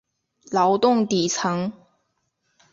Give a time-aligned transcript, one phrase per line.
[0.49, 1.71] 劳动底层